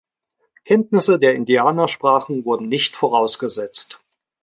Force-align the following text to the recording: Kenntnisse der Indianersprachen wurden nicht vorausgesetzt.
Kenntnisse 0.65 1.19
der 1.19 1.35
Indianersprachen 1.35 2.43
wurden 2.43 2.67
nicht 2.69 2.95
vorausgesetzt. 2.95 3.99